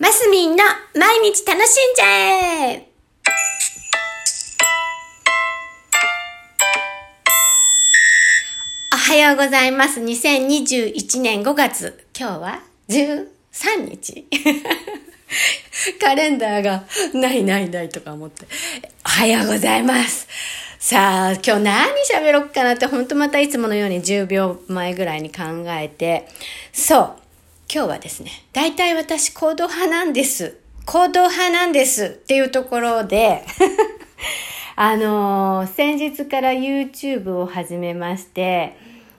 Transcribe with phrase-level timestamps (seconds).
[0.00, 0.62] マスミンの
[0.94, 2.88] 毎日楽しんじゃえ
[8.94, 10.00] おはようございます。
[10.00, 12.06] 2021年5月。
[12.16, 13.26] 今日は13
[13.90, 14.24] 日
[16.00, 18.46] カレンダーがないないないとか思って。
[19.04, 20.28] おはようございます。
[20.78, 26.28] さあ、今日何喋ろっかなって、ほんとまたいつものように10秒前ぐらいに考えて、
[26.72, 27.27] そう。
[27.70, 30.56] 今日はですね、大体私行動派なんです。
[30.86, 33.44] 行動派なんですっていうところで、
[34.74, 38.74] あのー先日から YouTube を始めまして、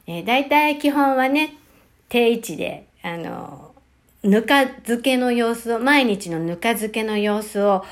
[0.07, 1.57] えー、大体基本はね、
[2.09, 7.85] 定位置で、あのーぬか漬けの様子を、毎日のぬか漬けの様子を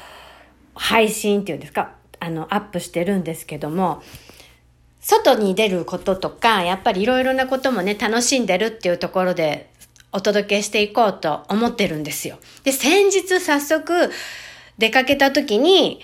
[0.73, 4.01] 配信っていうんですか、あの、アップしてるんですけども、
[5.01, 9.69] 外に出ることとか、やっぱりいろいろなこともね、楽しんでるっていうところで
[10.13, 12.37] お届けしていこうと思ってるんですよ。
[12.63, 14.11] で、先日早速
[14.77, 15.99] 出かけた時に、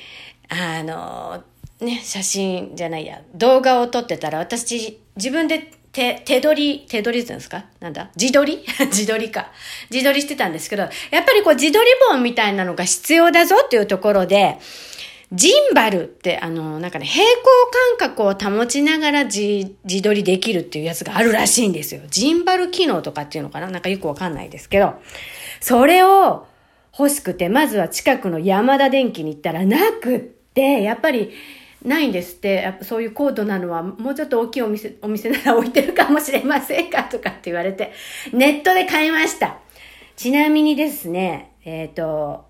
[0.50, 1.44] あの、
[1.80, 7.66] ね、写真じゃないや、動画を撮ってたら私自分で手、手取り、手取りって言うんですか？
[7.80, 8.10] なんだ？
[8.16, 8.64] 自撮り？
[8.88, 9.52] 自撮りか。
[9.92, 10.92] 自撮りしてたんですけど、やっ
[11.26, 14.58] ぱりこう自撮り本みたいなのが必要だぞっていうところで、
[15.34, 17.42] ジンバルって、あの、なんかね、平行
[17.98, 22.02] 感覚を保ちながら自自撮りできるっていうやつがあるらしいんですよ。
[22.10, 23.70] ジンバル機能とかっていうのかな？
[23.70, 24.94] なんかよくわかんないですけど。
[25.60, 26.46] それを
[26.98, 31.32] 欲しくて、まずは近くの山田電機に行ったらなくって、やっぱり
[31.84, 37.92] ないんですって、やっぱそういう高度なのはもうちょっと大きいお店、お店なら置いてるかもしれませんかとかって言われて、
[38.32, 39.58] ネットで買いました。
[40.16, 42.46] ちなみにですね、えっ、と、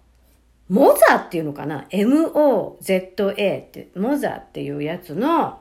[0.74, 5.60] モザっていうのかな ?M-O-Z-A って、モザっていうやつの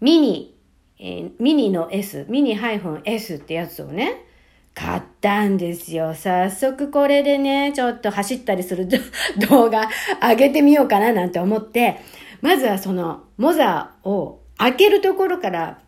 [0.00, 0.56] ミニ、
[0.98, 4.24] えーミニの S、ミニ -S ってやつをね、
[4.72, 6.14] 買ったんですよ。
[6.14, 8.88] 早速これでね、ちょっと走ったりする
[9.46, 9.90] 動画
[10.22, 11.98] 上げてみようかななんて思って、
[12.40, 15.80] まずはそのモザを開けるところから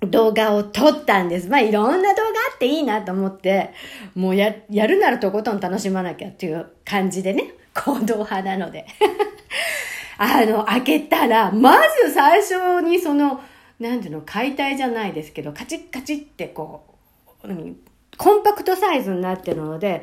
[0.00, 1.48] 動画を撮ったんです。
[1.48, 3.70] まあ、いろんな動画あっていいなと思って、
[4.16, 8.86] もうや、やるならとことん楽しまなきゃっていう感じでね、行動派なので。
[10.18, 13.40] あの、開けたら、まず最初にその、
[13.80, 16.84] なんていうの、解体じゃないですけど、カチッカチッってこ
[17.44, 17.48] う、
[18.16, 20.02] コンパクトサイズになってるので、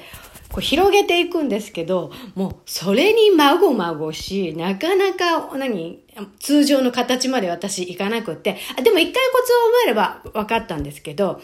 [0.52, 6.03] こう広げていくんですけど、もうそれにまごまごし、なかなか、何、
[6.40, 11.40] 通常の形まで私いかなくって、あでも一回コツを覚えれば分かったんですけど、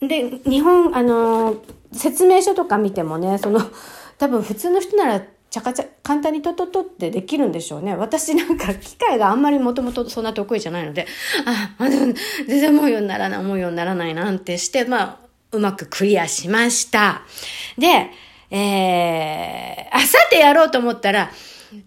[0.00, 1.56] で、日本、あの、
[1.92, 3.60] 説明書とか見てもね、その、
[4.18, 7.94] 多分普通の人なら、ちゃかちゃ、簡単にトトトってできるんでしょうね。
[7.94, 11.06] 私なんか機械があんまりもともとそんな得意じゃないので、
[11.46, 12.14] あ、あ全
[12.48, 15.18] 然思うようにならない、思うようにならないなんてして、まあ、
[15.52, 17.22] うまくクリアしました。
[17.78, 18.10] で、
[18.50, 21.30] えー、あさてやろうと思ったら、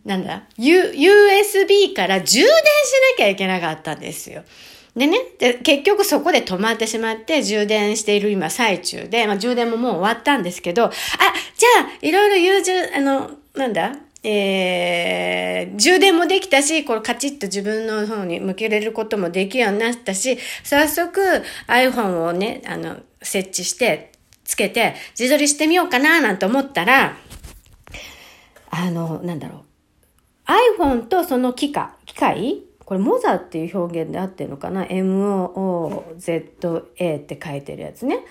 [0.06, 2.50] なんだ、U、USB から充電し
[3.12, 4.44] なきゃいけなかったんですよ。
[4.98, 21.22] でね、で結局そこで止まってしまって充電している今最中で、まあ充電ももう終わったんですけど、あ、じゃあ、いろいろ優柔、あの、なんだえー、充電もできたし、これカチッと自分の方に向けれることもできるようになったし、早速
[21.68, 24.12] iPhone をね、あの、設置して、
[24.44, 27.16] つけて、自撮りしてみようかななんて思ったら、
[28.72, 30.82] あの、なんだろう。
[30.82, 35.18] iPhone とその機械、機械これモザっていう表現で合ってるのかな ?M-O-Z-A
[37.18, 38.22] って書いてるやつね。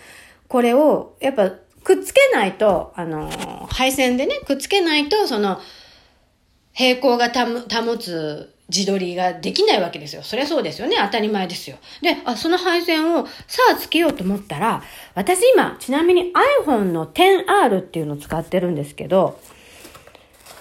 [0.49, 1.51] これを、やっぱ、
[1.85, 3.29] くっつけないと、あの、
[3.71, 5.61] 配線でね、くっつけないと、その、
[6.73, 10.23] 平行が保つ自撮りができないわけですよ。
[10.23, 10.97] そりゃそうですよね。
[11.05, 11.77] 当たり前ですよ。
[12.01, 14.83] で、あ、その配線をさあつけようと思ったら、
[15.15, 16.33] 私今、ちなみに
[16.65, 19.39] iPhone の 10R っていうのを使ってるんですけど、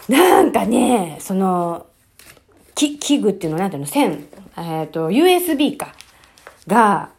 [0.09, 1.87] なんかね、その、
[2.75, 4.27] き器具っていうのなんていうの線、
[4.57, 5.95] えっ、と、USB か。
[6.67, 7.09] が、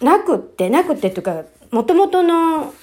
[0.00, 2.74] なくって、なくってっていうか、元々の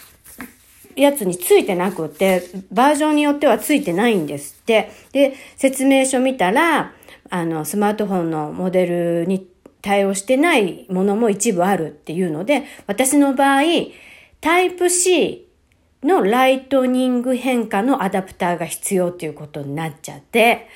[0.96, 4.92] やつについてなくって、バージョンによってはついてないんですって。
[5.12, 6.94] で、説明書見たら、
[7.30, 9.48] あの、スマートフォンのモデルに
[9.82, 13.64] 対応してないものも一部あるっていうので、私の場合、
[14.42, 15.48] タイプ C
[16.04, 20.68] のライトニング変化のアダプターが必要っていうことになっちゃって、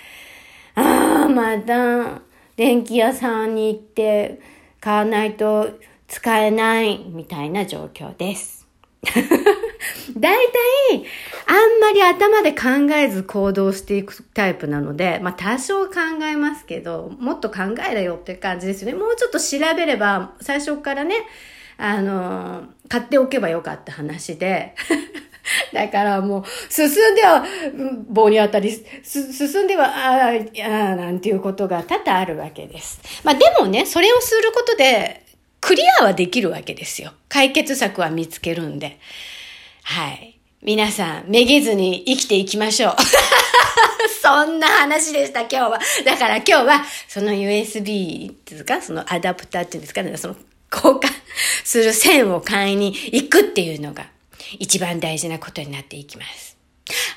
[1.11, 2.21] ああ、また、
[2.55, 4.39] 電気屋さんに行って
[4.79, 5.69] 買わないと
[6.07, 8.65] 使えないみたいな状況です。
[9.03, 11.05] 大体、
[11.47, 15.93] あんまり頭で考えず行動していくタイプなので、まあ多少考
[16.23, 17.59] えますけど、もっと考
[17.89, 18.97] えろよって感じですよね。
[18.97, 21.15] もうちょっと調べれば、最初からね、
[21.77, 24.75] あの、買っておけばよかった話で、
[25.73, 27.45] だからもう、進んでは
[28.09, 28.71] 棒に当たり、
[29.03, 33.01] 進んでは、ああ、なんていうことが多々あるわけです。
[33.23, 35.23] まあでもね、それをすることで、
[35.59, 37.13] クリアはできるわけですよ。
[37.29, 38.97] 解決策は見つけるんで。
[39.83, 40.37] はい。
[40.63, 42.95] 皆さん、めげずに生きていきましょう。
[44.21, 45.79] そんな話でした、今日は。
[46.05, 50.35] だから今日は、その USB ですかそのアダプターっていうんですかね、その
[50.71, 51.09] 交換
[51.63, 54.10] する線を買いに行くっていうのが
[54.59, 56.57] 一番大事なことになっていきます。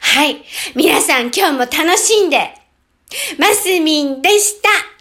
[0.01, 0.43] はい。
[0.75, 2.55] 皆さん今日も楽しんで、
[3.39, 4.94] マスミンでした。